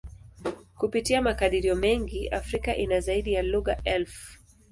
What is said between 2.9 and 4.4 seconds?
zaidi ya lugha elfu.